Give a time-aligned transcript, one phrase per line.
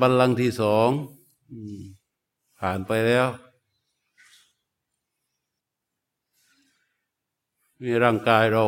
[0.00, 0.90] บัลลังก์ที่สอง
[2.58, 3.28] ผ่านไปแล้ว
[7.82, 8.64] นี่ร่างกายเรา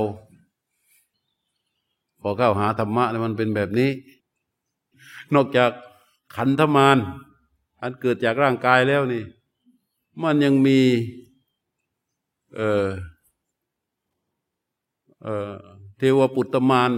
[2.20, 3.90] พอเข้าหาธรรมะแล้วมันเป็นแบบนี้
[5.34, 5.70] นอกจาก
[6.36, 6.98] ขันธมาร
[7.80, 9.22] อันเกิดจากร่างกายแล้วนี่
[10.22, 10.80] มันยังมี
[12.56, 12.88] เออ
[15.22, 15.52] เออ
[15.96, 16.92] เทวปุตตมาร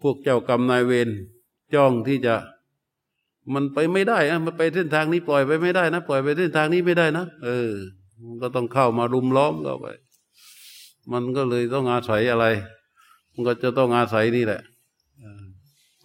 [0.00, 1.10] พวกเจ้ากรรมนายเวร
[1.74, 2.34] จ้องที่จะ
[3.54, 7.72] มันไปไม่ได้นะมันไปเส้นทางนี้ปล่อยไปไม่ได้นะปล่อยไปเส้นทางนี้ไม่ได้นะเออ
[8.24, 9.86] มันก็ต้องเข้ามารุมล้อมเข้าไป
[11.12, 12.46] มันก็เลยต้องอาศัยอะไร
[13.32, 14.60] มันก็จะต้องอาศัยนี่แหละ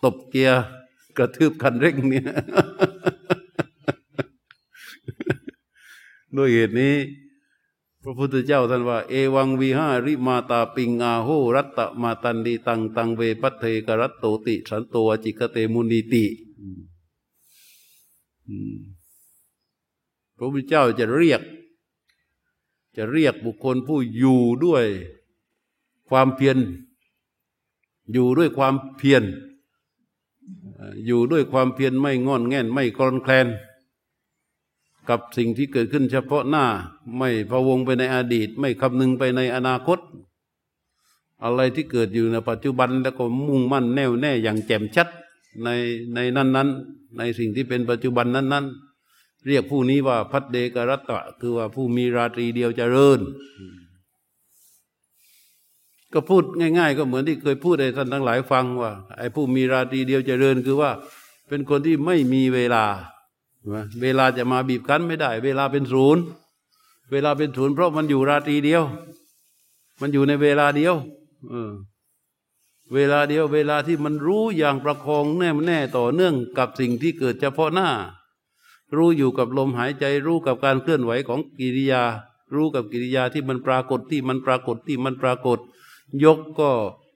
[0.03, 0.63] ตบเกียร์
[1.17, 2.25] กระทืบคันเร่งเนี่ย
[6.37, 6.95] ด้วยเหตุนี้
[8.03, 16.25] พระพุทธเจ้าท่านว่า เอวังวีหาริมาตาปิงอาโหรัตตมาตันดีตังตังเวปัตเทกรัตโตติ สันโตวจิกเตมุนีติ
[20.35, 21.41] พระพุทธเจ้าจะเรียก
[22.95, 24.85] จะเรียกบุคคลผู้อยู่ด้วย
[26.09, 26.57] ความเพียร
[28.11, 29.23] อยู่ด้วยความเพียร
[31.05, 33.47] อยู่ด้วยความเพียรไม่งอนแง่นไม่กรนแคลน
[35.09, 36.65] กับสิ่งที่เกิดขึ้นเฉพาะหน้า
[37.17, 39.99] ไม่พะวงไปในอดีต ไม่คำนึงไปในอนาคต
[41.43, 45.07] อะไรที่เกิดอยู่ในปัจจุบันแล้วก็มุ่งมั่นแน่วแน่อย่างแจ่มชัด
[45.63, 45.69] ใน
[46.13, 53.19] ในนั้นนั้นๆในสิ่งที่เป็นปัจจุบันนั้นนั้นๆเรียกผู้นี้ว่าพัดเดกรัตตะ คือว่าผู้มีราตรีเดียวเจริญ
[56.13, 60.91] ก็พูดง่าย ๆ ก็เหมือนที่เคยพูดให้ท่านทั้งหลายฟังว่าไอ้ผู้มีราตรีเดียวเจริญ คือว่า
[61.47, 62.85] เป็นคนที่ไม่มีเวลา
[64.01, 66.23] เวลาจะมาบีบคั้นไม่ได้ เวลาเป็นศูนย์
[67.11, 68.83] เวลาเป็นศูนย์เพราะมันอยู่ราตรีเดียว
[69.99, 70.95] มันอยู่ในเวลาเดียว
[71.49, 71.71] เออ
[72.93, 77.89] เวลาเดียว เวลาที่มันรู้อย่างประคองแน่แน่ต่อเนื่องกับสิ่งที่เกิดเฉพาะหน้า
[78.95, 82.03] รู้อยู่กับลมหายใจ รู้กับการเคลื่อนไหวของกิริยา
[82.53, 85.59] รู้กับกิริยาที่มันปรากฏที่มันปรากฏที่มันปรากฏ
[86.23, 86.71] ยกก็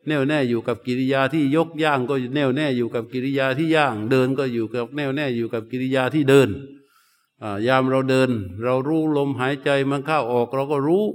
[0.07, 6.49] แน่วแน่อยู่กับกิริยาที่ยกย่างก็แน่วแน่อยู่กับกิริยาที่ย่าง เดินก็อยู่กับแน่วแน่อยู่กับกิริยาที่เดิน
[7.67, 8.29] ยามเราเดิน
[8.63, 11.05] เรารู้ลมหายใจมันเข้าออกเราก็รู้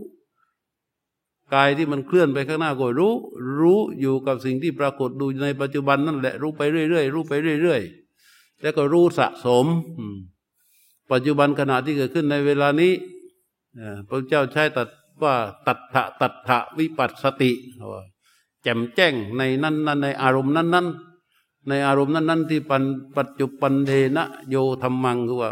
[1.54, 3.14] กายที่มันเคลื่อนไปข้างหน้าก็รู้
[3.60, 9.66] รู้อยู่กับสิ่งที่ปรากฏดูในปัจจุบันนั่นแหละรู้ไปเรื่อยๆรู้ไปเรื่อยๆแล้วก็รู้สะสม
[11.12, 12.92] ปัจจุบันขณะที่เกิดขึ้นในเวลานี้
[14.08, 14.88] พระเจ้าใช้ตัด
[15.22, 15.34] ว่า
[15.66, 17.52] ตัดถะตัดถะวิปัสสติ
[17.92, 18.02] ว่า
[18.62, 20.86] แจ่มแจ้งในนั้นนั้นในอารมณ์นั้นนั้น
[21.68, 22.82] ในอารมณ์นั้นนั้นที่ปัน
[23.16, 25.50] ปัจจุปันเทนะโยธรรมังคือว่า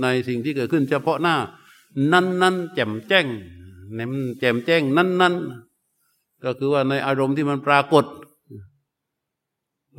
[0.00, 1.36] ในสิ่งที่เกิดขึ้น เฉพาะหน้า
[2.12, 3.26] นั้นนั้นแจ่มแจ้ง
[3.94, 5.34] เน้นแจ่มแจ้งนั้นนั้น
[6.44, 8.04] ก็คือว่าในอารมณ์ที่มันปรากฏ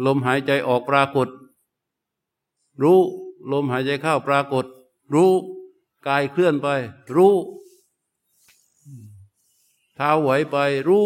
[0.05, 1.27] ลมหายใจออกปรากฏ
[2.83, 2.99] รู้
[3.51, 4.65] ลมหายใจเข้าปรากฏ
[5.13, 5.31] รู้
[6.07, 6.67] กายเคลื่อนไป
[7.15, 7.33] รู้
[9.95, 11.05] เท้าไหวไปรู้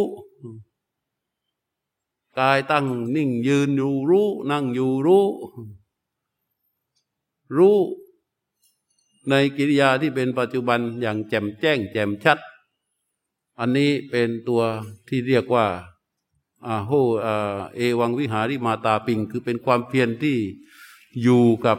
[2.39, 5.25] กายตั้งนิ่งยืนอยู่รู้ นั่งอยู่รู้
[7.57, 7.77] รู้
[9.29, 12.37] ในกิริยาที่เป็นปัจจุบันอย่างแจ่มแจ้ง แจ่มชัด
[13.59, 14.61] อันนี้เป็นตัว
[15.07, 15.65] ที่เรียกว่า
[16.65, 16.91] อาโห
[17.75, 20.37] เอวังวิหาริมาตาปิง คือเป็นความเพียรที่
[21.21, 21.77] อยู่กับ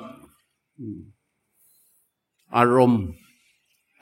[2.56, 3.02] อารมณ์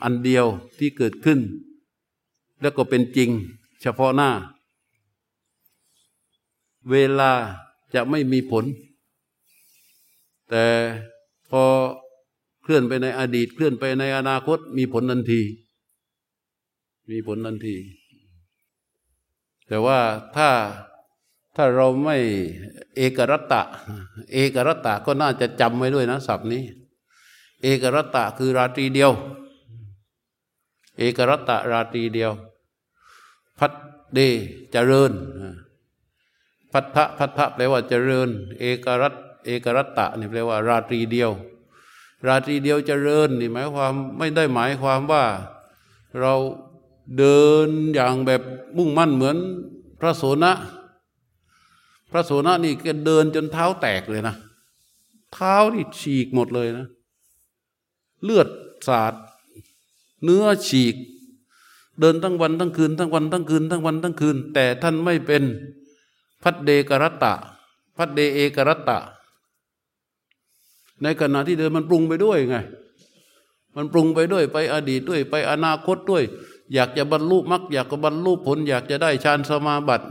[0.02, 0.46] อันเดียว
[0.78, 1.38] ที่เกิดขึ้น
[2.60, 3.30] แล้วก็เป็นจริง
[3.80, 4.30] เฉพาะหน้า
[6.90, 7.32] เวลา
[7.94, 8.64] จะไม่มีผล
[10.50, 10.64] แต่
[11.50, 11.62] พอ
[12.62, 15.42] เคลื่อนไปในอดีตเคลื่อนไปในอนาคต มีผลทันที
[17.10, 17.76] มีผลทันที
[19.66, 19.98] แต่ว่า
[20.36, 20.48] ถ้า
[21.56, 22.16] ถ้าเราไม่
[22.96, 23.62] เอกรัตตะ
[24.32, 26.62] เอกรัตตะก็น่าจะจำไว้ด้วยนะศัพท์นี้
[27.62, 29.12] เอกรัตตะคือราตรีเดียว
[30.98, 32.32] เอกรัตตะราตรีเดียว
[33.58, 33.72] พัด
[34.14, 34.18] เด
[34.72, 35.12] เจริญ
[36.72, 38.28] พัทธะพัทธะแปลว่าเจริญ
[38.60, 39.14] เอกรัต
[39.46, 41.30] เอกรัตตะนี่แปลว่า ราตรีเดียว
[42.26, 45.24] ราตรีเดียวเจริญนี่หมายความไม่ได้หมายความว่า
[46.20, 46.34] เรา
[47.18, 48.42] เดินอย่างแบบ
[48.76, 49.36] มุ่งมั่นเหมือน
[50.00, 50.52] พระโสนะ
[52.10, 54.34] พระโสนะนี่แกเดินจนเท้าแตกเลยนะ
[55.34, 56.86] เท้านี่ฉีกหมดเลยนะ
[58.24, 58.48] เลือด
[58.88, 59.14] สาด
[60.24, 60.94] เนื้อฉีก
[62.00, 65.42] เดินทั้งวันทั้งคืน ทั้งวันทั้งคืน ทั้งวันทั้งคืน แต่ท่านไม่เป็น
[66.42, 67.34] พัดเดกรัตตะ
[67.96, 68.98] พัดเดเอกรัตตะ
[71.02, 72.56] ในขณะที่เดินมันปรุงไปด้วยไง
[73.76, 76.24] มันปรุงไปด้วยไปอดีตด้วย ไปอนาคตด้วย
[76.72, 80.06] อยากจะบรรลุมรรคอยากจะบรรลุผล อยากจะได้ฌานสมาบัติ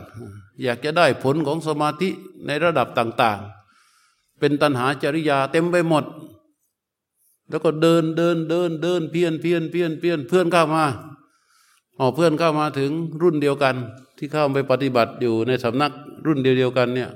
[0.64, 2.10] อยากจะได้ผลของสมาธิ
[2.46, 3.40] ในระดับต่าง
[3.90, 6.06] ๆ เป็นตัณหาจริยาเต็มไปหมด
[7.50, 10.86] แล้วก็เดินเดินเดินเดินเพี้ยนเพี้ยนเพี้ยนเพี้ยนเพื่อนเข้ามา
[12.00, 12.92] อ๋อเพื่อนเข้ามาถึง
[13.22, 13.76] รุ่นเดียวกัน
[14.18, 15.94] ที่เข้าไปปฏิบัติอยู่ในสำนัก
[16.26, 17.12] รุ่นเดียวกันเนี่ย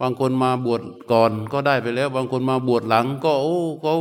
[0.00, 0.82] บางคนมาบวช
[1.12, 3.96] ก่อนก็ได้ไปแล้ว บางคนมาบวชหลังก็ โอ้เขา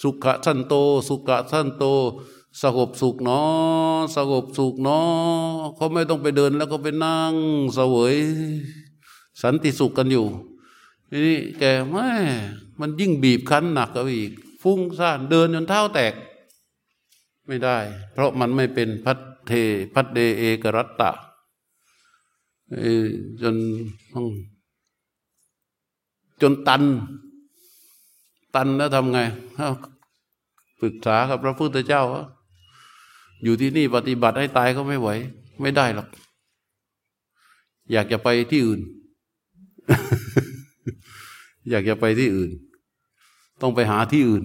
[0.00, 0.74] สุขะสันโต
[1.08, 1.84] สุขะสันโต
[2.62, 5.06] สงบสุขเนาะสงบสุขเนาะ
[5.76, 7.34] เขาไม่ต้องไปเดินแล้วก็ไปนั่ง
[7.74, 8.16] เสวย
[9.42, 10.26] สันติสุขกันอยู่
[11.26, 12.08] นี่แกไม่
[12.80, 14.32] มันยิ่งบีบคั้นหนักกว่าอีก
[14.62, 16.14] ฟุ้งซ่านเดินจนเท้าแตก
[17.46, 17.78] ไม่ได้
[18.12, 19.52] เพราะมันไม่เป็นพัทเท
[19.94, 21.10] พัทเดเอกรัตตะ
[23.42, 23.56] จน
[26.42, 26.82] จนตัน
[28.54, 29.18] ตันแล้วทำไง
[30.80, 32.02] ปรึกษากับพระพุทธเจ้า
[33.44, 35.08] อยู่ที่นี่ปฏิบัติให้ตายก็ไม่ไหว
[35.62, 36.08] ไม่ได้หรอก
[37.92, 38.80] อยากจะไปที่อื่น
[41.70, 42.50] อยากจะไปที่อื่น
[43.60, 44.44] ต้องไปหาที่อื่น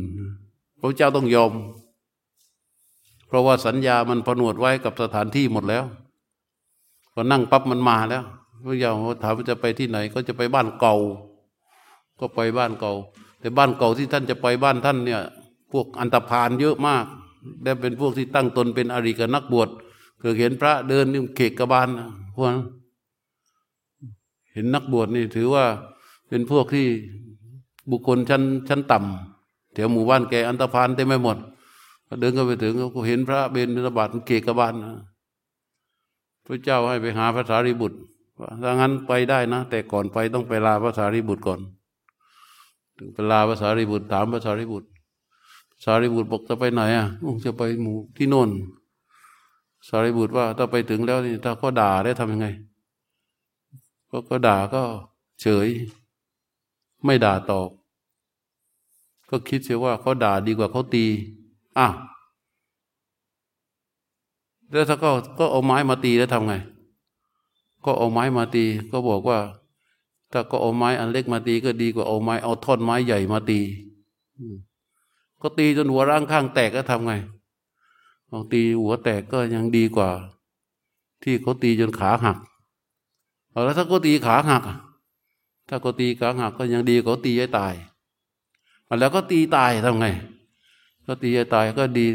[0.79, 1.51] พระเจ้าต้องยอม
[3.27, 5.83] เพราะว่าสัญญามันผนวดไว้กับสถานที่หมดแล้ว
[7.13, 8.23] พอนั่งปั๊บมันมาแล้ว
[8.65, 8.93] พระเจ้า
[9.23, 10.95] ถามว่าจะไปที่ไหน ก็จะไปบ้านเก่า
[12.19, 12.93] ก็ไปบ้านเก่า
[13.39, 15.21] แต่บ้านเก่าที่ท่านจะไปบ้านท่านเนี่ย
[15.71, 17.05] พวกอันตรพานเยอะมาก
[17.63, 19.69] ได้เป็นพวกที่ตั้งตนเป็นอริกับนักบวช
[20.19, 21.87] เกิดเห็นพระเดินนี่เขกกระบาล
[22.35, 22.63] พวกนั้น
[24.53, 25.65] เห็นนักบวชนี่ถือว่า
[26.27, 26.87] เป็นพวกที่
[27.91, 31.37] บุคคลชั้นชั้นต่ำแถวหมู่บ้านแกอันตรพานเต็มไปหมด
[32.19, 34.73] เดินก็ไปถึงก็เห็นพระเบญระบาดเกกบาล
[36.45, 37.97] พระเจ้าให้ไปหาพระสารีบุตร
[38.63, 41.59] ถ้างั้นไปได้นะ แต่ก่อนไปต้องไปลาพระสารีบุตรก่อน
[42.97, 44.87] ถึงไปลาพระสารีบุตรถามพระสารีบุตร
[45.83, 47.07] สารีบุตรบอกจะไปไหนอะ
[47.45, 48.49] จะไปหมู่ที่โน่น
[49.87, 52.47] สารีบุตรว่าถ้าไปถึงแล้วนี่ถ้าเขาด่าได้ทำยังไง
[54.09, 54.81] ก็ก็ด่าก็
[55.41, 55.67] เฉย
[57.05, 57.69] ไม่ด่าตอบ
[59.29, 61.05] ก็คิดเสียว่าเขาด่าดีกว่าเขาตี
[61.77, 61.93] อ้าว
[64.71, 65.09] แล้วถ้าก็
[65.39, 66.53] ก็เอาไม้มาตีแล้วทำไง
[67.85, 69.39] ก็เอาไม้มาตี ก็บอกว่า
[70.31, 73.59] ถ้าก็เอาไม้อันเล็กมาตีก็ดีกว่าเอาไม้เอาท่อนไม้ใหญ่มาตี
[75.41, 77.13] ก็ตีจนหัวร่างข้างแตกก็ทำไง
[78.31, 80.09] บางตีหัวแตกก็ยังดีกว่า
[81.23, 82.37] ที่เขาตีจนขาหัก
[83.51, 84.63] เอาแล้วถ้าเขาตีขาหัก
[85.69, 87.73] ถ้าเขาตีขาหักก็ยังดีเขาตีให้ตาย
[88.99, 90.07] แล้วก็ตีตายทำไง
[91.05, 92.07] ก็ตีให้ตายก็ดี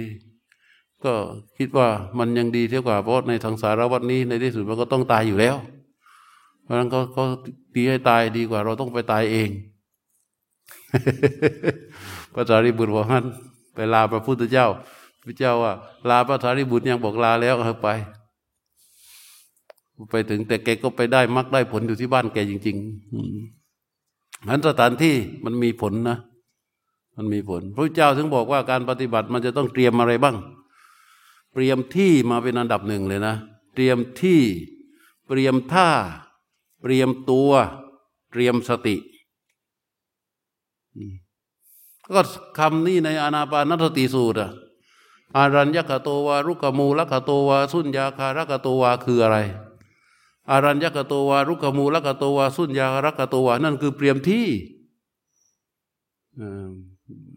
[1.05, 1.15] ก็
[1.59, 1.89] คิดว่า
[2.19, 5.57] มันยังดีเท่ากว่าเพราะในสังสารวัฏนี้ในที่สุดมันก็ต้องตายอยู่แล้ว
[6.63, 7.23] เพราะฉะนั้นก็ก็
[7.75, 9.49] ตีให้ตายดีกว่า เราต้องไปตายเอง
[12.35, 13.25] พระสารีบุตรบอกท่าน
[13.75, 14.67] ไปลาพระพุทธเจ้า
[15.25, 15.73] พระเจ้าว่า
[16.09, 17.89] ลาพระสารีบุตรยังบอกลาแล้วเออไป
[20.11, 25.15] ไปถึงแต่แกก็ไปได้มักได้ผลอยู่ที่บ้านแกจริงๆนั้นสถานที่
[25.45, 26.19] มันมีผลนะ
[27.17, 30.37] มันมีผล พระเจ้าถึงบอกว่าการปฏิบัติมันจะต้องเตรียมอะไรบ้าง
[31.57, 33.35] เตรียมที่มาเป็นอันดับหนึ่งเลยนะ
[33.75, 34.41] เตรียมที่
[35.29, 35.91] เตรียมท่า
[36.83, 37.51] เตรียมตัว
[38.31, 38.97] เตรียมสติ
[42.15, 42.23] ก็
[42.59, 44.51] คำนี้ในอนาปานสติสูตรอะ
[45.37, 49.39] อารัญญกโตวารุกมูลกโตวาสุญญาคารกโตวาคืออะไร
[50.51, 54.47] อารัญญกโตวารุกมูลกโตวาสุญญาคารกโตวานั่นคือเปรียมที่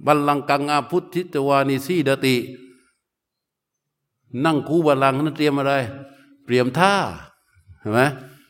[0.05, 2.35] บัลลังกังอาพุทธิตวานิสีดติ
[4.45, 5.73] นั่งคูบัลลังนั่นเตรียมอะไร
[6.45, 6.93] เปรียมท่า
[7.79, 7.99] เห็นไหม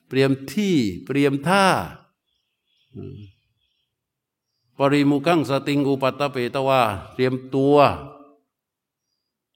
[0.07, 1.65] เปรียมที่เปรียมท่า
[4.77, 6.81] ปริมุกังสติงอุปัตตเปตวา
[7.13, 7.77] เตรียมตัว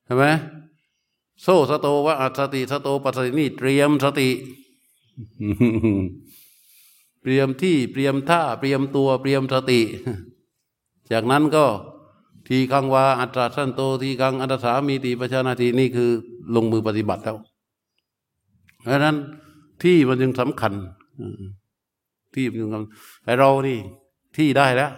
[0.05, 0.25] ใช่ไหม
[1.41, 4.29] โซสโตวะอัสติสโตปัสสินี่เตรียมสติ
[7.21, 9.81] เตรียมที่เตรียมท่าเตรียมตัวเตรียมสติ
[11.11, 11.65] จากนั้นก็
[12.47, 16.09] ทีคังวาอัตราสันโตทีคังอัตสามีติประชานาทีนี่คือ
[16.55, 17.37] ลงมือปฏิบัติแล้ว
[18.81, 19.15] เพราะนั้น
[19.83, 20.73] ที่มันจึงสำคัญ
[22.33, 22.91] ที่มันจึงสำคัญ
[23.23, 23.79] แต่เรานี่
[24.37, 24.91] ที่ได้แล้ว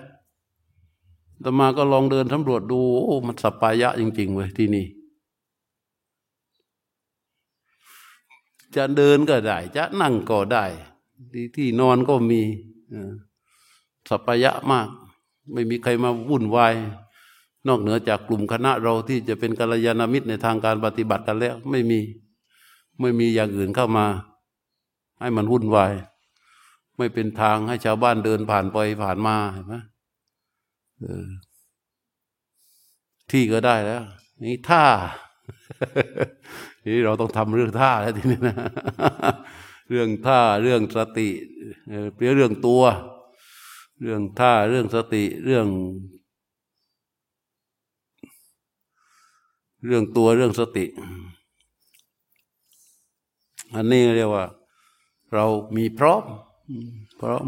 [1.43, 4.85] ต่อมาก็ลองเดินสำรวจดูโอ้มันสัปปายะจริง ๆเว้ยที่นี่
[8.75, 10.65] จะเดินก็ได้ จะนั่งก็ได้
[11.33, 12.41] ที่ที่นอนก็มี
[14.09, 14.87] สัปายะมาก
[15.51, 16.73] ไม่มีใครมาวุ่นวาย
[17.67, 21.99] นอกเหนือจากกลุ่มคณะเราที่จะเป็นกัลยาณมิตรในทางการปฏิบัติกันแล้ว ไม่มี
[23.01, 24.05] ไม่มีอย่างอื่นเข้ามา
[25.19, 25.93] ให้มันวุ่นวาย
[26.97, 29.75] ไม่เป็นทางให้ชาวบ้านเดินผ่านไปผ่านมาเห็นไหม
[33.31, 34.03] ที่ก็ได้แล้ว
[34.43, 34.85] นี่ท่า
[36.85, 38.57] นี่เราต้องทำเรื่องท่าแล้วทีนี้นะ
[39.89, 41.29] เรื่องท่าเรื่องสติ
[42.35, 42.83] เรื่องตัว
[44.01, 45.67] เรื่องท่าเรื่องสติเรื่อง
[49.85, 50.85] เรื่องตัวเรื่องสติ
[53.75, 54.45] อันนี้เรียกว่า
[55.33, 56.23] เรามีพร้อม
[57.21, 57.47] พร้อม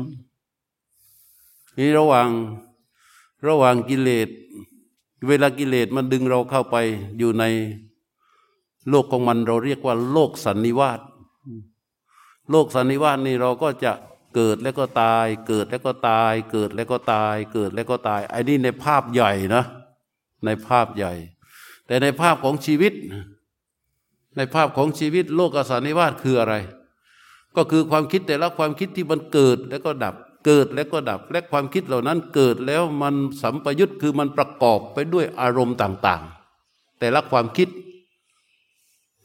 [1.78, 2.30] นี่ระหว่าง
[3.48, 4.30] ระหว่างกิเลส
[5.28, 6.76] เวลากิเลสมันดึงเราเข้าไป
[7.18, 7.44] อยู่ใน
[8.90, 11.00] โลกของมันเราเรียกว่า โลกสันนิวาส
[12.52, 13.94] โลกสันนิวาสนี่เราก็จะ
[14.36, 19.64] เกิดแล้วก็ตาย เกิดแล้วก็ตาย เกิดแล้วก็ตาย เกิดแล้วก็ตายไอ้นี่ในภาพใหญ่นะ
[20.46, 21.14] ในภาพใหญ่
[21.88, 22.94] แต่ในภาพของชีวิต
[24.38, 26.56] ในภาพของชีวิตโลกสันนิวาสคืออะไร
[27.56, 30.16] ก็คือความคิดแต่ละความคิดที่มันเกิดแล้วก็ดับ
[30.46, 36.24] เกิดแล้วก็ดับ และความคิดเหล่านั้นเกิดแล้วมันสัมปยุตคือมันประกอบไปด้วยอารมณ์ต่าง
[36.62, 37.70] ๆ แต่ละความคิด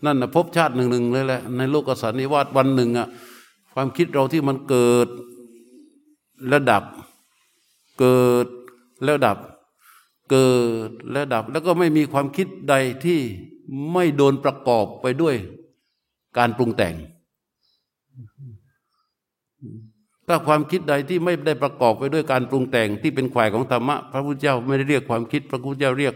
[0.05, 3.09] นั่นนะพบชาติหนึ่งหนึ่งเลยแหละในโลกสันนิวาสวันหนึ่งอะ
[3.75, 5.09] ความคิดเราที่มันเกิด
[6.49, 6.85] และดับ
[7.99, 8.47] เกิด
[9.05, 9.39] แล้วดับ
[10.33, 10.53] เกิ
[10.89, 12.75] ดและดับ แล้วก็ไม่มีความคิดใด
[13.05, 13.21] ที่
[13.93, 15.37] ไม่โดนประกอบไปด้วย
[16.39, 16.95] การปรุงแต่ง
[20.29, 26.15] ถ้าความคิดใดที่ไม่ได้ประกอบไปด้วยการปรุงแต่งที่เป็นข่ายของธรรมะ พระพุทธเจ้าไม่ได้เรียกความคิด พระพุทธเจ้าเรียก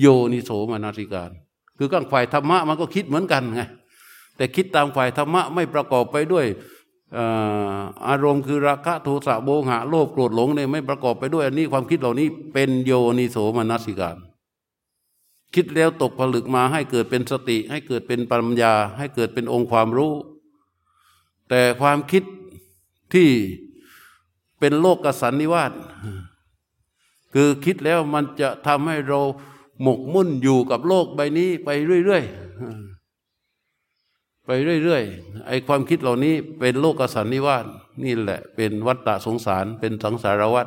[0.00, 1.30] โยนิโสมนาสิการ
[1.78, 3.62] คือข้างฝ่ายธรรมะมันก็คิดเหมือนกันไง
[4.36, 6.46] แต่คิดตามฝ่ายธรรมะไม่ประกอบไปด้วย
[8.08, 14.16] อารมณ์คือราคะโทสะโมหะโลภโกรธหลงเนี่ยไม่ประกอบไปด้วย อันนี้ความคิดเหล่านี้เป็นโยนิโสมนสิการ
[15.54, 20.12] คิดแล้วตกผลึกมาให้เกิดเป็นสติ ให้เกิดเป็นปัญญา ให้เกิดเป็นองค์ความรู้
[21.48, 22.24] แต่ความคิด
[23.14, 23.28] ที่
[24.58, 25.72] เป็นโลกกสันนิวาส
[27.34, 29.20] คือคิดแล้วมันจะทำให้เรา
[29.82, 31.68] หมกมุ่นอยู่กับโลกใบนี้ไป
[32.04, 32.24] เรื่อย
[32.64, 32.99] ๆ
[34.44, 34.50] ไป
[34.84, 37.64] เรื่อยๆ ไอ้ความคิดเหล่านี้เป็นโลกสันนิวาส
[38.04, 40.66] นี่แหละเป็นวัฏฏะสงสารเป็นสังสารวัฏ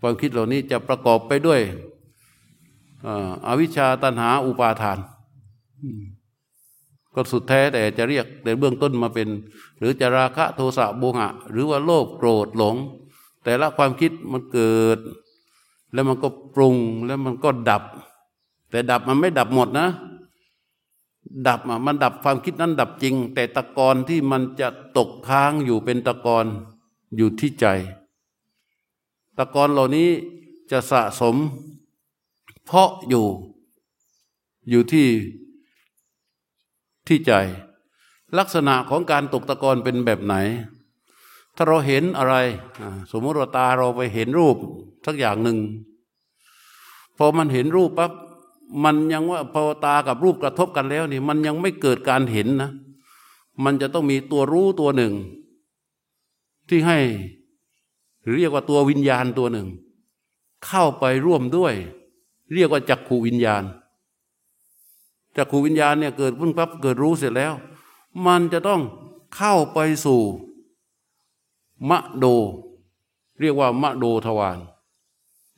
[0.00, 1.60] ความคิดเหล่านี้จะประกอบไปด้วย
[3.46, 4.98] อวิชชาตันหาอุปาทาน
[7.14, 9.28] ก็สุดแท้แต่จะเรียกแต่เบื้องต้นมาเป็น
[9.78, 12.76] หรือจะราคะโทสะโมหะ หรือว่าโลภโกรธหลง
[13.44, 14.98] แต่ละความคิดมันเกิด
[15.92, 17.82] แล้วมันก็ปรุงแล้วมันก็ดับ
[18.70, 19.88] แต่ดับมันไม่ดับหมดนะ
[21.46, 26.46] ดับมันดับความคิดนั้นดับจริง แต่ตะกอนที่มันจะตกค้างอยู่เป็นตะกอน
[27.16, 27.66] อยู่ที่ใจ
[29.38, 30.08] ตะกอนเหล่านี้
[30.70, 31.36] จะสะสม
[32.64, 33.26] เพาะอยู่
[34.70, 35.08] อยู่ที่
[37.06, 37.32] ที่ใจ
[38.38, 40.34] ลักษณะของการตกตะกอนเป็นแบบไหน
[41.56, 42.34] ถ้าเราเห็นอะไร
[43.12, 44.56] สมมติว่าตาเราไปเห็นรูป
[45.06, 45.58] สักอย่างหนึ่ง
[47.16, 48.12] พอมันเห็นรูปปั๊บ
[48.84, 52.70] มันยังว่าพอตากับรูปกระทบกันแล้วนี่ มันยังไม่เกิดการเห็นนะ
[53.64, 55.14] มันจะต้องมีตัวรู้ตัวหนึ่ง
[56.68, 56.98] ที่ให้
[58.34, 59.68] เรียกว่าตัววิญญาณตัวหนึ่ง
[60.66, 61.74] เข้าไปร่วมด้วย
[62.54, 63.62] เรียกว่าจักขูวิญญาณ
[65.36, 67.52] จักขูวิญญาณเนี่ยเกิดพุ่งปั๊บเกิดรู้เสร็จแล้ว
[68.26, 68.80] มันจะต้อง
[69.36, 70.20] เข้าไปสู่
[71.90, 72.24] มะโด
[73.40, 74.58] เรียกว่ามะโดทวาร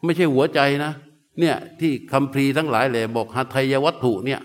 [0.03, 0.93] ไม่ใช่หัวใจนะ
[1.41, 4.41] เนี่ยที่คำพีทั้งหลายเลยบอกหัตถยวัตถุเนี่ย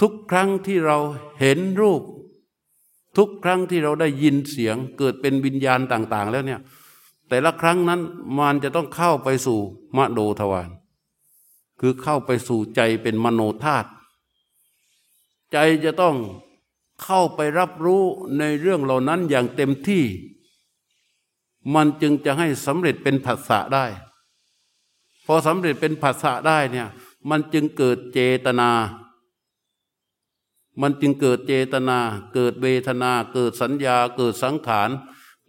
[0.00, 0.98] ทุกครั้งที่เรา
[1.40, 2.02] เห็นรูป
[3.16, 6.60] ทุกครั้งที่เราได้ยินเสียงเกิดเป็นวิญญาณต่าง ๆ แล้วเนี่ย
[7.28, 8.00] แต่ละครั้งนั้น
[8.38, 9.58] มันจะต้องเข้าไปสู่
[9.96, 10.70] มโนทวาร
[11.80, 13.88] คือเข้าไปสู่ใจเป็นมโนธาตุ
[15.52, 16.16] ใจจะต้อง
[17.02, 18.02] เข้าไปรับรู้
[18.38, 20.04] ในเรื่องเหล่านั้นอย่างเต็มที่
[21.74, 23.84] มันจึงจะให้สำเร็จเป็นผัสสะได้
[25.26, 26.88] พอสำเร็จเป็นภาษาได้เนี่ย
[27.30, 28.70] มันจึงเกิดเจตนา
[30.80, 31.98] มันจึงเกิดเจตนา
[32.34, 34.90] เกิดเวทนา เกิดสัญญา เกิดสังขาร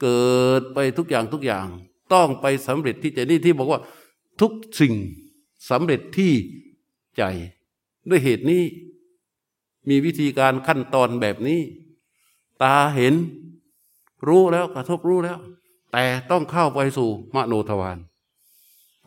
[0.02, 0.26] เกิ
[0.60, 1.68] ดไปทุกอย่างทุกอย่าง
[2.14, 3.82] ต้องไปสำเร็จที่ใจนี่ที่บอกว่า
[4.42, 4.94] ทุกสิ่ง
[5.70, 6.34] สำเร็จที่
[7.18, 7.24] ใจ
[8.10, 8.64] ด้วยเหตุนี้
[9.90, 11.62] มีวิธีการขั้นตอนแบบนี้
[12.64, 13.14] ตาเห็น
[14.28, 15.38] รู้แล้วกระทบรู้แล้ว
[15.92, 17.98] แต่ต้องเข้าไปสู่มโนทวาร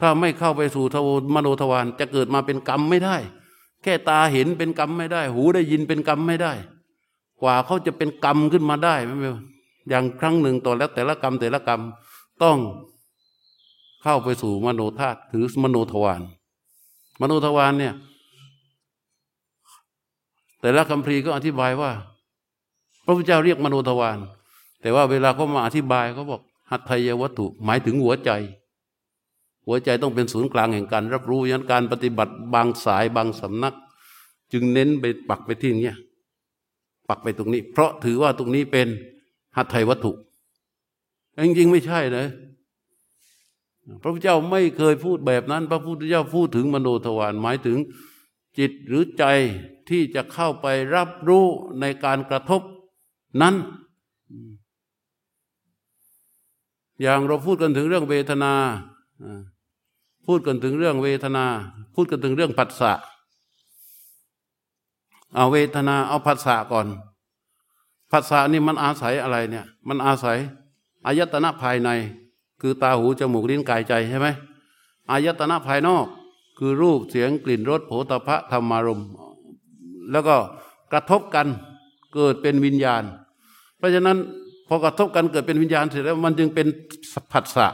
[0.00, 3.16] ถ้าไม่เข้าไปสู่ทวมโนทวารจะเกิดมาเป็นกรรมไม่ได้
[3.82, 6.52] แค่ตาเห็นเป็นกรรมไม่ได้ หูได้ยินเป็นกรรมไม่ได้
[7.40, 9.32] กว่าเขาจะเป็นกรรมขึ้นมาได้ไม่เป็น
[9.88, 11.80] อย่างครั้งหนึ่งต่อแล้วแต่ละกรรมแต่ละกรรม
[12.42, 12.58] ต้อง
[14.02, 16.22] เข้าไปสู่มโนธาตุถือมโนทวาร
[17.20, 17.94] มโนทวารเนี่ย
[20.60, 21.90] แต่ละคำพีก็อธิบายว่า
[23.04, 24.18] พระพุทธเจ้าเรียกมโนทวาร
[24.80, 28.30] แต่ว่าเวลาเขามาอธิบายเขาบอกหัตถยวัตถุ หมายถึงหัวใจ
[29.70, 33.74] หัวใจต้องเป็นศูนย์กลางแห่งการรับรู้ยันการปฏิบัติบางสายบางสำนัก
[34.52, 35.92] จึงเน้นไปปักไปที่นี้
[37.08, 38.88] ปักไปตรงนี้ เพราะถือว่าตรงนี้เป็น
[39.56, 40.12] หัตถยวัตถุ
[41.46, 42.26] จริงๆไม่ใช่เลย
[44.02, 47.78] พระพุทธเจ้าไม่เคยพูดแบบนั้น พระพุทธเจ้าพูดถึงมโนทวารหมายถึง
[48.58, 49.24] จิตหรือใจ
[49.88, 51.46] ที่จะเข้าไปรับรู้
[51.80, 52.62] ในการกระทบ
[53.42, 53.54] นั้น
[57.00, 58.52] อย่างเราพูดกันถึงเรื่องเวทนา
[60.30, 61.44] พูดกันถึงเรื่องเวทนา
[61.94, 62.92] พูดกันถึงเรื่องผัสสะ
[65.34, 66.86] เอาเวทนาเอาผัสสะก่อน
[68.10, 70.38] ผัสสะนี่มันอาศัยอะไรเนี่ย มันอาศัย
[71.06, 71.90] อายตนะภายใน
[72.60, 74.28] คือตาหูจมูกลิ้นกายใจใช่ไหม
[75.10, 76.06] อายตนะภายนอก
[76.58, 79.00] คือรูปเสียงกลิ่นรสโผฏฐะธรรมารม
[80.10, 80.36] แล้วก็
[80.92, 81.46] กระทบกัน
[82.14, 83.02] เกิดเป็นวิญญาณ
[83.76, 84.18] เพราะฉะนั้น
[84.68, 86.66] พอกระทบกันเกิดเป็นวิญญาณเสร็จแล้วมันจึงเป็น
[87.32, 87.66] ผัสสะ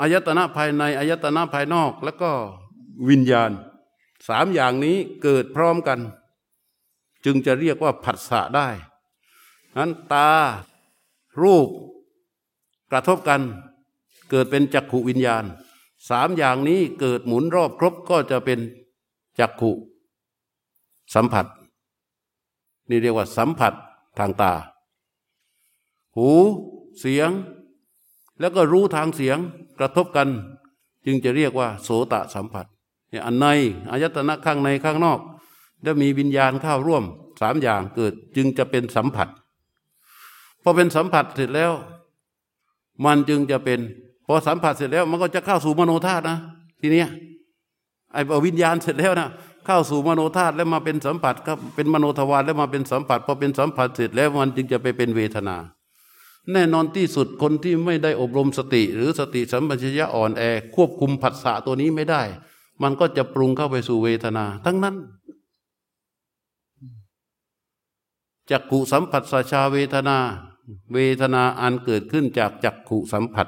[0.00, 2.30] อายตนะภายในอายตนะภายนอกแล้วก็
[3.08, 3.50] วิญญาณ
[4.28, 6.00] สามอย่างนี้เกิดพร้อมกัน
[7.24, 8.68] จึงจะเรียกว่าผัสสะได้
[9.76, 10.30] นั้นตา
[11.42, 11.68] รูป
[12.90, 13.40] กระทบกัน
[14.30, 15.44] เกิดเป็นจักขุวิญญาณ
[16.10, 18.58] สามอย่างนี้เกิดหมุนรอบครบก็จะเป็น
[19.38, 19.72] จักขุ
[21.14, 21.46] สัมผัส
[22.88, 23.72] นี่เรียกว่าสัมผัส
[24.18, 24.52] ทางตา
[26.16, 26.28] หู
[27.00, 27.30] เสียง
[28.40, 29.38] แล้วก็รู้ทางเสียง
[29.78, 30.28] กระทบกัน
[31.06, 32.66] จึงจะเรียกว่า โสตะสัมผัส
[33.26, 33.46] อันใน
[33.90, 35.20] อายตนะข้างในข้างนอก
[35.82, 37.04] แล้วมีวิญญาณเข้าร่วม
[37.40, 39.28] สามอย่างเกิดจึงจะเป็นสัมผัส
[40.62, 41.72] พอเป็นสัมผัสเสร็จแล้ว
[43.04, 43.80] มันจึงจะเป็น
[44.26, 46.38] พอสัมผัสเสร็จแล้ว มันก็จะเข้าสู่มโนธาตุนะ
[46.80, 47.08] ทีเนี้ย
[48.12, 49.28] ไอ้วิญญาณเสร็จแล้วนะ
[49.66, 55.56] เข้าสู่มโนธาตุแล้วมาเป็นสัมผัสก็เป็นมโนทวารแล้วมาเป็นสัมผัสพอเป็นสัมผัสเสร็จแล้วมันจึงจะไปเป็นเวทนา
[56.52, 60.42] แน่นอนที่สุดคนที่ไม่ได้อบรมสติ หรือสติสัมปชัญญะอ่อนแอ
[60.74, 62.22] ควบคุมผัสสะตัวนี้ไม่ได้
[62.82, 64.96] มันก็จะปรุงเข้าไปสู่เวทนา ทั้งนั้น
[68.50, 70.18] จักขุสัมผัสสชาเวทนา
[70.94, 73.46] เวทนาอันเกิดขึ้นจากจักขุสัมผัส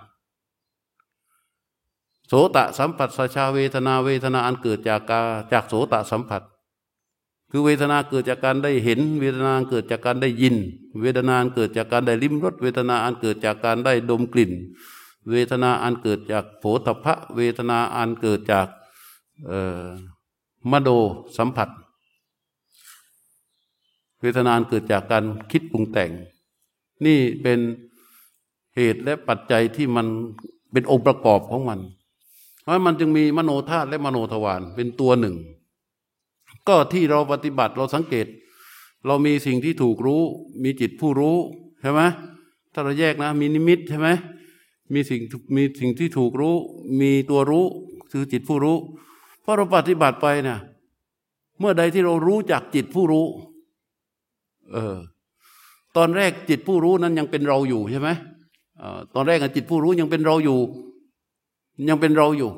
[2.28, 5.20] โสตสัมผัสสชาเวทนาเวทนาอันเกิดจากกา
[5.52, 6.42] จากโสตสัมผัส
[7.50, 10.56] คือเวทนาเกิดจากการได้เห็น เวทนาเกิดจากการได้ยิน
[11.02, 14.52] เวทนาเกิดจากการได้ลิ้มรสเวทนาอันเกิดจากการได้ดมกลิ่น
[15.30, 18.66] เวทนาอันเกิดจากโผฏฐะเวทนาอันเกิดจาก
[20.70, 20.90] มโด
[21.36, 21.68] สัมผัส
[24.20, 26.10] เวทนาเกิดจากการคิดปรุงแต่ง
[27.06, 27.58] นี่เป็น
[28.76, 30.06] เหตุและปัจจัยที่มัน
[30.72, 31.80] เป็นองค์ประกอบของมัน
[32.62, 35.36] เพราะมันจึงมีมโนธาตุและมโนทวารเป็นตัวหนึ่ง
[36.68, 38.26] ก็ที่เราปฏิบัติเราสังเกต
[39.06, 40.22] เรามีสิ่งที่ถูกรู้
[40.62, 41.36] มีจิตผู้รู้
[41.80, 42.02] ใช่ไหม
[42.72, 44.08] ถ้าเราแยกนะ มีนิมิตใช่ไหม
[44.92, 45.20] มีสิ่ง
[45.56, 46.56] มีสิ่งที่ถูกรู้
[47.00, 47.66] มีตัวรู้
[48.10, 48.76] คือจิตผู้รู้
[49.44, 50.58] พราะเราปฏิบัติไปเนี่ย
[51.58, 53.26] เมื่อใดที่เรารู้จักจิตผู้รู้
[54.72, 54.96] เออ
[55.96, 58.08] ตอนแรกจิตผู้รู้นั้นยังเป็นเราอยู่ใช่ไหม
[59.14, 60.58] ตอนแรกจิตผู้รู้ยังเป็นเราอยู่
[61.88, 62.50] ยังเป็นเราอยู่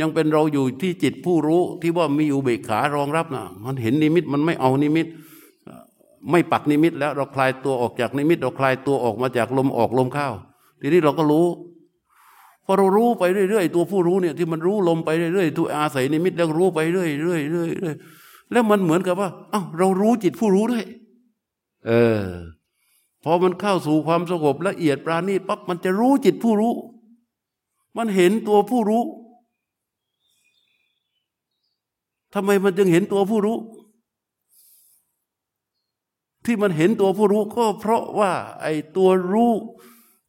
[0.00, 5.06] ยังเป็นเราอยู่ที่จิตผู้รู้ที่ว่ามีอุเบกขารองรับนะมันเห็นนิมิตมันไม่เอานิมิต
[6.30, 10.28] ไม่ปักนิมิต แล้วเราคลายตัวออกจากนิมิต เราคลายตัวออกมาจากลมออกลมเข้า
[10.80, 11.46] ทีนี้เราก็รู้
[12.64, 20.84] พอเรารู้ไปเรื่อยๆตัวผู้รู้เนี่ยที่มันรู้ลมไปเรื่อยๆตัวอาศัยนิมิตแล้วรู้ไปเรื่อยๆเรื่อยๆแล้วมันเหมือนกับว่าเอ้าเรารู้จิตผู้รู้ด้วย
[21.86, 22.24] เออ
[23.24, 26.72] พอมันเข้าสู่ความสงบละเอียดปราณีปั๊บมันจะรู้จิตผู้รู้
[27.96, 29.02] มันเห็นตัวผู้รู้
[32.34, 33.58] ทำไมมันจึงเห็นตัวผู้รู้
[36.44, 39.52] ที่มันเห็นตัวผู้รู้ก็เพราะว่า ไอ้ตัวรู้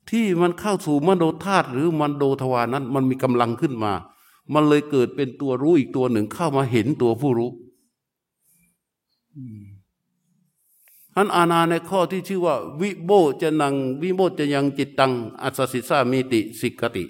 [0.10, 3.94] ที่มันเข้าสู่มโนธาตุหรือมันโดทวานั้น มันมีกำลังขึ้นมา
[4.54, 7.52] มันเลยเกิดเป็นตัวรู้อีกตัวหนึ่งเข้ามาเห็นตัวผู้รู้
[11.18, 13.12] อันอาณาในข้อที่ชื่อว่า วิโบ
[13.42, 15.12] จะนัง วิโบจะยังจิตตัง
[15.42, 17.04] อัศสิสามีติสิกติ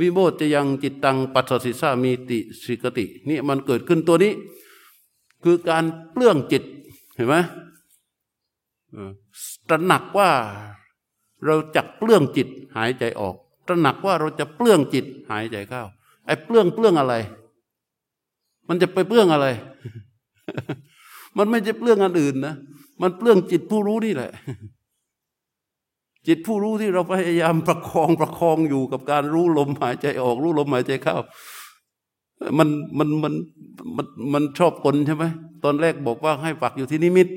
[0.00, 4.32] วิโบจะยังจิตตังปัสสิสามีติสิกติ นี่มันเกิดขึ้นตัวนี้
[5.44, 6.62] คือการเปลื้องจิต
[7.14, 7.34] เห็นไหม
[9.68, 10.30] ตระหนักว่า
[11.44, 13.34] เราจะเปลื้องจิตหายใจออก
[13.66, 15.82] ตระหนักว่าเราจะเปลื้องจิตหายใจเข้า
[16.26, 17.14] ไอ้เปลื้องเปลื้องอะไร
[18.68, 19.46] มันจะไปเปลื้องอะไร
[21.36, 22.54] มันไม่ใช่เปลื้องอันอื่นนะ
[23.00, 24.30] มันเปลื้องจิตผู้รู้นี่แหละ
[26.26, 31.16] จิตผู้รู้ที่เราพยายามประคองประคองอยู่กับการรู้ลมหายใจออกรู้ลมหายใจเข้า
[32.58, 33.32] มันมันมัน
[33.96, 35.24] มันมันชอบกลใช่ไหม
[35.64, 37.28] ตอนแรกบอกว่าให้ฝักอยู่ที่นิมิต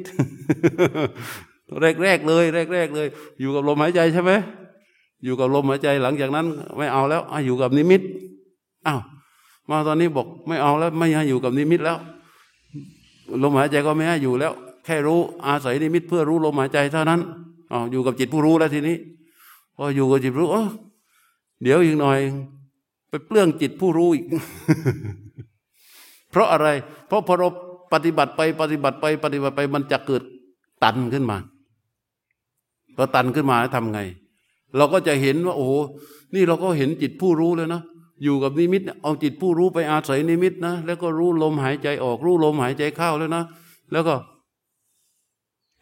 [1.82, 3.08] แรกแรกเลย แรกแรกเลย
[3.40, 4.32] อยู่กับลมหายใจใช่ไหม
[5.24, 6.46] อยู่กับลมหายใจหลังจากนั้น
[6.78, 8.02] ไม่เอาแล้วอยู่กับนิมิต
[8.88, 9.02] อ้าว
[9.70, 11.98] มาตอนนี้บอกไม่เอาแล้ว ไม่ให้อยู่กับนิมิตแล้ว
[13.44, 14.54] ลมหายใจก็ไม่ให้อยู่แล้ว
[14.86, 17.22] แค่รู้อาศัยนิมิตเพื่อรู้ลมหายใจเท่านั้น
[17.72, 18.98] อ๋ออยู่กับจิตผู้รู้แล้วทีนี้
[19.76, 20.64] พออยู่กับจิตรู้อ๋อ
[21.62, 22.20] เดี๋ยวอีกหน่อย
[23.10, 24.26] ไปเปลื้องจิตผู้รู้อีก
[26.32, 26.68] เพราะอะไร
[27.08, 27.48] เพราะพอเรา
[27.94, 30.24] ปฏิบัติไปปฏิบัติไป ปฏิบัติไปมันจะเกิด
[30.84, 31.38] ตันขึ้นมา
[32.96, 34.00] พอตันขึ้นมาทำไง
[34.78, 35.74] เราก็จะเห็นว่า โอ้โห
[36.34, 37.82] นี่เราก็เห็นจิตผู้รู้แล้วนะ
[38.24, 43.44] อยู่กับนิมิต เอาจิตผู้รู้ไปอาศัยนิมิตนะแล้วก็รู้ลมหายใจออก รู้ลมหายใจเข้าแล้วนะ
[43.92, 44.16] แล้วก็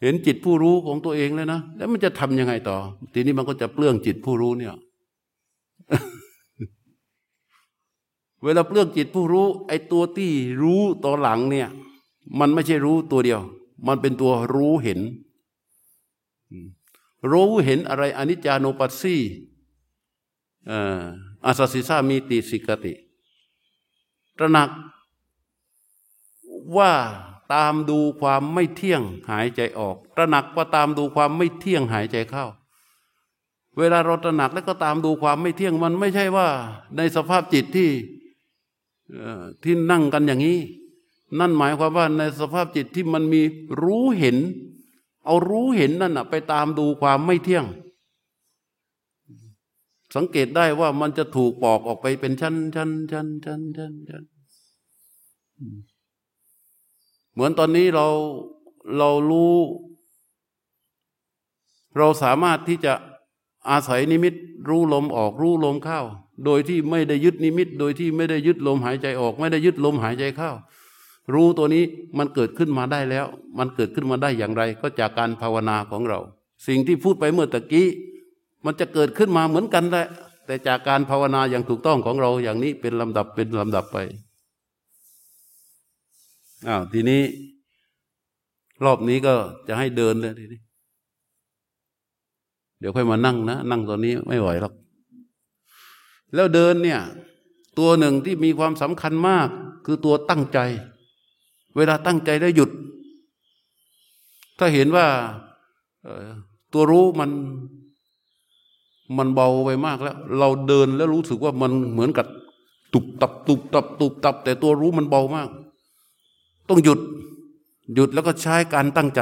[0.01, 2.77] เห็นจิตผู้รู้ของตัวเองเลยนะ แล้วมันจะทํำยังไงต่อ
[3.13, 4.75] ทีนี้มันก็จะเปลื้องจิตผู้รู้เนี่ย
[8.43, 10.31] เวลาเปลื้องจิตผู้รู้ ไอ้ตัวที่
[10.61, 11.69] รู้ต่อหลังเนี่ย
[12.39, 13.41] มันไม่ใช่รู้ตัวเดียว
[13.87, 14.99] มันเป็นตัวรู้เห็น
[17.31, 19.15] รู้เห็นอะไรอนิจจานุปัสสี
[21.45, 22.93] อาสสิสามีติสิกติ
[24.37, 24.69] ตระหนัก
[26.77, 26.91] ว่า
[27.53, 32.45] ตามดูความไม่เที่ยงหายใจออก ตระหนักว่าตามดูความไม่เที่ยงหายใจเข้า
[33.77, 36.47] เวลาเราตระหนักแล้วก็ตามดูความไม่เที่ยงมันไม่ใช่ว่า
[36.97, 37.89] ในสภาพจิตที่
[39.63, 40.59] ที่นั่งกันอย่างนี้
[41.39, 43.41] นั่นหมายความว่าในสภาพจิตที่มันมี
[43.83, 44.37] รู้เห็น
[45.25, 47.65] เอารู้เห็นนั่นไปตามดูความไม่เที่ยง
[50.15, 54.23] สังเกตได้ว่ามันจะถูกปอกออกไปเป็นชั้นชั้นชั้นชั้นชั้นชั้น
[57.37, 58.07] เหมือนตอนนี้เรา
[58.97, 59.55] เรารู้
[61.97, 62.93] เราสามารถที่จะ
[63.69, 64.33] อาศัยนิมิต
[64.69, 66.01] รู้ลมออกรู้ลมเข้า
[66.45, 70.51] โดยที่ไม่ได้ยึดนิมิต โดยที่ไม่ได้ยึดลมหายใจออก ไม่ได้ยึดลมหายใจเข้า
[71.33, 71.83] รู้ตัวนี้
[72.17, 73.25] มันเกิดขึ้นมาได้แล้ว
[73.57, 76.19] มันเกิดขึ้นมาได้อย่างไร ก็จากการภาวนาของเรา
[76.67, 77.87] สิ่งที่พูดไปเมื่อตะกี้
[78.65, 80.07] มันจะเกิดขึ้นมาเหมือนกันแหละ
[80.45, 83.97] แต่จากการภาวนาอย่างถูกต้องของเราอย่างนี้เป็นลำดับเป็นลำดับไป
[86.65, 87.21] อ้าวทีนี้
[88.85, 89.33] รอบนี้ก็
[89.67, 90.61] จะให้เดินเลยทีนี้
[92.79, 94.73] เดี๋ยวค่อยมานั่งนะ นั่งตอนนี้ไม่ไหวหรอก
[96.33, 96.99] แล้วเดินเนี่ย
[97.79, 99.47] ตัวหนึ่งที่มีความสำคัญมาก
[99.85, 100.59] คือตัวตั้งใจ
[101.75, 102.69] เวลาตั้งใจแล้วหยุด
[104.57, 105.05] ถ้าเห็นว่า
[106.73, 107.31] ตัวรู้มัน
[109.17, 112.27] มันเบาไปมากแล้ว เราเดินแล้วรู้สึกว่ามันเหมือนกับ
[112.93, 115.49] ตุบตับ ตุบตับ ตุบตับ แต่ตัวรู้มันเบามาก
[116.69, 116.99] ต้องหยุด
[117.95, 119.21] หยุดแล้วก็ใช้การตั้งใจ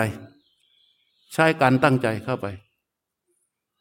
[1.33, 2.47] ใช้การตั้งใจเข้าไป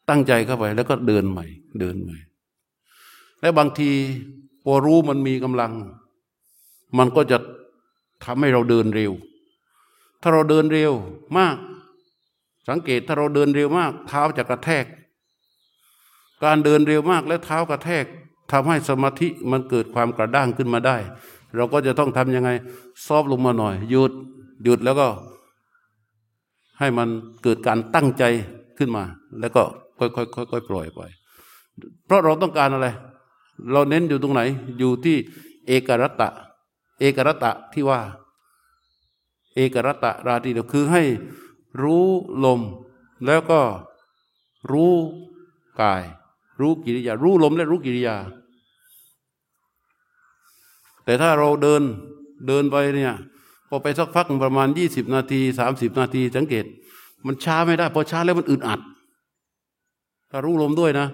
[0.09, 1.45] ตั้งใจเข้าไปแล้วก็เดินใหม่
[1.79, 2.17] เดินใหม่
[3.41, 3.89] และบางที
[4.63, 5.73] พอรู้มันมีกำลัง
[6.97, 7.37] มันก็จะ
[8.23, 9.11] ทำให้เราเดินเร็ว
[10.21, 10.91] ถ้าเราเดินเร็ว
[11.37, 11.55] มาก
[12.69, 14.85] สังเกตถ้าเราเดินเร็วมาก เท้าจะกระแทก
[16.43, 18.05] การเดินเร็วมากและเท้ากระแทก
[18.51, 20.97] ทำให้สมาธิมันเกิดความกระด้างขึ้นมาได้
[21.55, 22.49] เราก็จะต้องทำยังไง
[23.05, 24.11] ซอบลงมาหน่อยหยุด
[24.63, 25.07] หยุดแล้วก็
[26.79, 27.07] ให้มัน
[27.43, 28.23] เกิดการตั้งใจ
[28.77, 29.03] ขึ้นมา
[29.39, 29.63] แล้วก็
[29.99, 31.01] ค่อยๆค่อยๆปล่อยไป
[32.05, 32.87] เพราะเราต้องการอะไร
[33.71, 34.41] เราเน้นอยู่ตรงไหน
[34.79, 35.17] อยู่ที่
[35.67, 36.29] เอกรัตะ
[36.99, 37.99] เอกรัตะที่ว่า
[39.55, 41.03] เอกรัตตะราตีเดียวคือให้
[41.81, 42.05] รู้
[42.45, 42.61] ลม
[43.25, 43.61] แล้วก็
[44.71, 44.93] รู้
[45.81, 46.03] กาย
[46.59, 48.15] รู้กิริยา รู้ลมและรู้กิริยา
[51.05, 51.81] แต่ถ้าเราเดิน
[52.47, 53.13] เดินไปเนี่ย
[53.69, 56.65] พอไปสักพักประมาณยี่สิบนาทีสามสิบนาที สังเกต
[57.25, 58.79] มันช้าไม่ได้พอช้าแล้วมันอึดอัด
[60.29, 61.07] ถ้ารู้ลมด้วยนะ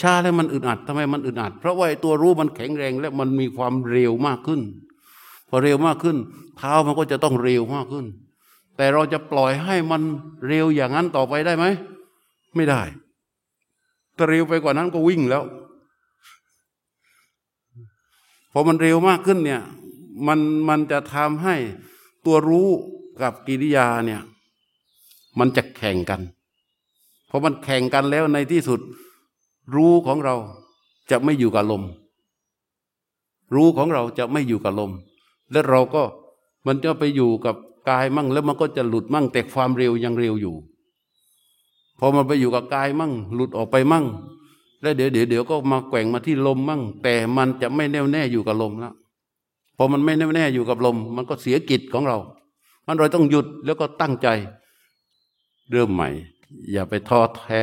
[0.00, 4.60] ช้าแล้วมันอึดอัดทำไมมันอึดอัด เพราะว่าตัวรู้มันแข็งแรงและมันมีความเร็วมากขึ้น
[5.48, 6.16] พอเร็วมากขึ้น
[6.56, 8.06] เท้ามันก็จะต้องเร็วมากขึ้น
[8.76, 10.02] แต่เราจะปล่อยให้มัน
[10.46, 11.64] เร็วอย่างนั้นต่อไปได้ไหม
[12.56, 12.82] ไม่ได้
[14.16, 15.42] ถ้าเร็วไปกว่านั้นก็วิ่งแล้ว
[18.52, 19.62] พอมันเร็วมากขึ้นเนี่ย
[20.26, 21.56] มันมันจะทำให้
[22.24, 22.68] ตัวรู้
[23.20, 24.22] กับกิริยาเนี่ย
[25.38, 26.20] มันจะแข่งกัน
[27.28, 28.80] พอมันแข่งกันแล้วในที่สุด
[29.74, 30.34] รู้ของเรา
[31.10, 31.82] จะไม่อยู่กับลม
[33.54, 34.92] รู้ของเราจะไม่อยู่กับลม
[35.52, 36.02] และเราก็
[36.66, 37.56] มันจะไปอยู่กับ
[37.88, 40.54] กายมั่ง แล้วมันก็จะหลุดมั่งแต่ความเร็วยังเร็วอยู่
[41.98, 44.04] พอมันไปอยู่กับกายมั่ง หลุดออกไปมั่ง
[44.80, 48.94] แล้วเดี๋ยวเดี๋ยวเดี๋ยวก็มาแกว่งมาที่ลมมั่ง แต่มันจะไม่แน่วแน่อยู่กับลมแล้ว
[49.76, 52.18] พอมันไม่แน่วแน่อยู่กับลม มันก็เสียกิจของเรา
[52.86, 54.28] มันเราต้องหยุดแล้วก็ตั้งใจ
[55.70, 56.08] เริ่มใหม่
[56.72, 57.62] อย่าไปท้อแท้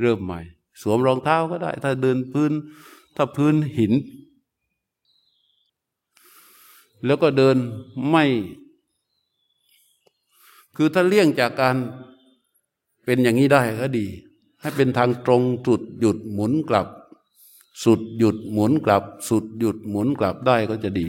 [0.00, 0.40] เริ่มใหม่
[0.82, 2.52] สวมรองเท้าก็ได้ ถ้าเดินพื้น
[3.16, 3.92] ถ้าพื้นหิน
[7.06, 7.56] แล้วก็เดิน
[8.08, 8.24] ไม่
[10.76, 11.76] คือถ้าเลี่ยงจากการ
[13.04, 14.06] เป็นอย่างนี้ได้ก็ดี
[14.60, 16.86] ให้เป็นทางตรงสุดหยุดหมุนกลับ
[17.84, 21.08] สุดหยุดหมุนกลับ สุดหยุดหมุนกลับได้ก็จะดี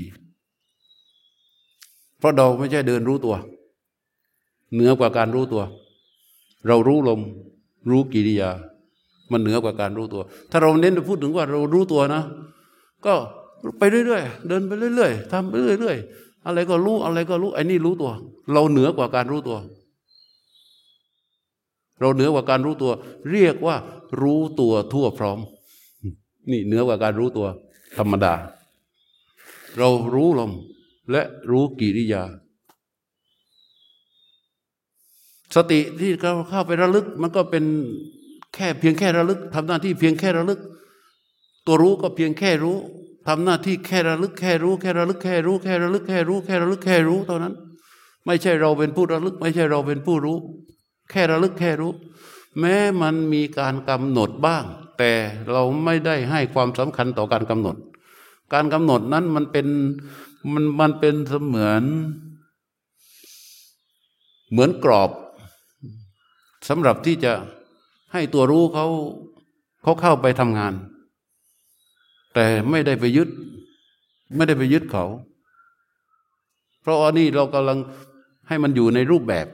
[2.18, 3.36] เพราะเราไม่ใช่เดินรู้ตัว
[4.74, 5.64] เหนือกว่าการรู้ตัว
[6.68, 7.22] เรารู้ลม
[7.90, 8.50] รู้กิริยา
[9.32, 12.24] มันเหนือกว่าการรู้ตัว ถ้าเราเน้นพูดถึงว่าเรารู้ตัวนะ
[13.06, 13.14] ก็
[13.78, 18.12] ไปเรื่อยๆ เดินไปเรื่อยๆทำไปเรื่อยๆ อะไรก็รู้อะไรก็รู้ไอ้นี่รู้ตัว
[18.54, 19.58] เราเหนือกว่าการรู้ตัว
[22.00, 22.92] เราเหนือกว่าการรู้ตัว
[23.32, 23.76] เรียกว่า
[24.22, 25.40] รู้ตัวทั่วพร้อม
[26.52, 27.48] นี่เหนือกว่าการรู้ตัว
[27.98, 28.34] ธรรมดา
[29.78, 30.52] เรารู้ลม
[31.12, 32.24] และรู้กิริยา
[35.56, 37.66] สติที่เราเข้าไประลึก มันก็เป็น
[38.56, 40.60] แค่เพียงแค่ระลึกทำหน้าที่เพียงแค่ระลึก
[41.66, 42.78] ตัวรู้ก็เพียงแค่รู้
[43.28, 47.54] ทำหน้าที่แค่ระลึกแค่รู้แค่ระลึกแค่รู้แค่ระลึกแค่รู้แค่ระลึกแค่รู้เท่านั้น
[48.26, 50.38] ไม่ใช่เราเป็นผู้ระลึก ไม่ใช่เราเป็นผู้รู้
[51.10, 51.94] แค่ระลึกแค่รู้
[52.60, 54.64] แม้มันมีการกำหนดบ้าง
[54.98, 55.12] แต่
[55.52, 57.76] เราไม่ได้ให้ความสำคัญต่อการกำหนด
[58.54, 59.68] การกำหนดนั้นมันเป็น
[60.54, 61.84] มันมันเป็นเสมือน
[64.52, 65.12] เหมือนกรอบ
[66.70, 67.34] สำหรับที่จะ
[68.14, 68.88] ให้ตัวรู้เขา
[69.84, 70.74] เขาเข้าไปทำงาน
[72.34, 73.30] แต่ไม่ได้ไปยึด
[74.36, 75.06] ไม่ได้ไปยึดเขา
[76.82, 77.80] เพราะอันนี้เรากำลัง
[78.48, 79.48] ให้มันอยู่ในรูปแบบ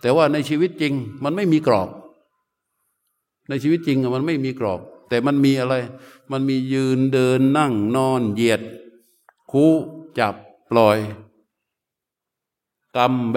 [0.00, 0.92] แต่ว่าในชีวิตจริง
[1.24, 1.88] มันไม่มีกรอบ
[3.48, 5.74] ในชีวิตจริงมันไม่มีกรอบ แต่มันมีอะไร
[6.32, 8.60] มันมียืนเดินนั่งนอนเหยียด
[9.50, 9.72] คู่
[10.18, 10.34] จับ
[10.70, 10.98] ปล่อย
[12.96, 13.36] กำแบ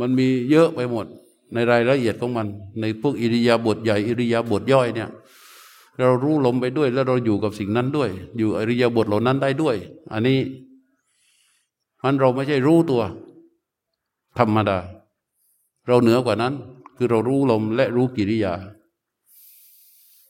[0.00, 1.06] มันมีเยอะไปหมด
[1.54, 2.46] ในรายละเอียดของมัน
[2.80, 5.10] ในพวกอิริยาบถใหญ่อิริยาบถย่อยเนี่ย
[5.98, 9.76] เรารู้ลมไปด้วย แล้วเราอยู่กับสิ่งนั้นด้วย อยู่อิริยาบถเหล่านั้นได้ด้วย
[10.12, 10.38] อันนี้
[12.02, 13.02] มันเราไม่ใช่รู้ตัว
[14.38, 14.78] ธรรมดา
[15.86, 16.54] เราเหนือกว่านั้น
[16.96, 18.54] คือเรารู้ลมและรู้กิริยา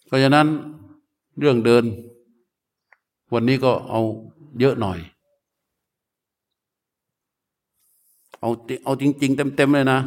[0.07, 0.47] เพราะฉะนั้น
[1.39, 1.85] เรื่องเดิน
[3.33, 4.01] วันนี้ก็เอา
[4.61, 4.99] เยอะหน่อย
[8.41, 8.51] เอา
[8.85, 10.01] เอาจริง ๆ เต็ม ๆ เลยนะ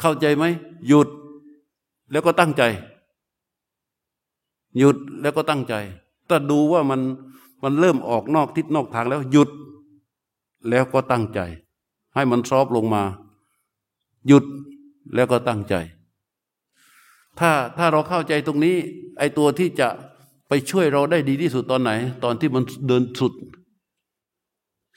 [0.00, 0.44] เข้าใจไหม
[0.88, 1.08] หยุด
[2.10, 2.62] แล้วก็ตั้งใจ
[4.78, 5.74] หยุดแล้วก็ตั้งใจ
[6.28, 7.00] ถ้าดูว่ามัน
[7.64, 9.50] มันเริ่มออกนอกทิศนอกทางแล้วหยุด
[10.68, 11.40] แล้วก็ตั้งใจ
[12.14, 13.02] ให้มันซอฟลงมา
[14.26, 14.44] หยุด
[15.14, 15.74] แล้วก็ตั้งใจ
[17.38, 18.76] ถ้าถ้าเราเข้าใจตรงนี้
[19.18, 19.88] ไอตัวที่จะ
[20.48, 21.90] ไปช่วยเราได้ดีที่สุดตอนไหน
[22.24, 23.32] ตอนที่มันเดินสุด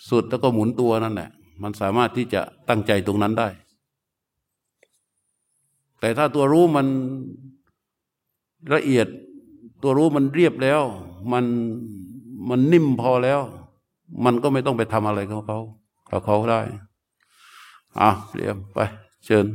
[0.09, 1.29] สุดแล้วก็หมุนตัวนั่นแหละ
[1.63, 3.49] มันสามารถที่จะตั้งใจตรงนั้นได้
[5.99, 6.87] แต่ถ้าตัวรู้มัน
[8.73, 9.07] ละเอียด
[9.83, 10.81] ตัวรู้มันเรียบแล้ว
[11.31, 11.45] มัน
[12.49, 13.39] มันนิ่มพอแล้ว
[14.25, 15.59] มันก็ไม่ต้องไปทำอะไรเขาเขา
[16.25, 16.61] เขาได้
[18.01, 18.79] อะเรียมไป
[19.25, 19.45] เชิญ